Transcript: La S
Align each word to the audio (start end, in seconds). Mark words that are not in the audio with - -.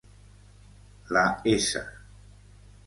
La 1.13 1.23
S 1.45 1.77